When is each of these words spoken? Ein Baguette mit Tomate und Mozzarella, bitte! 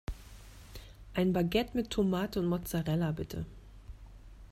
Ein 1.13 1.31
Baguette 1.31 1.77
mit 1.77 1.91
Tomate 1.91 2.39
und 2.39 2.47
Mozzarella, 2.47 3.11
bitte! 3.11 3.45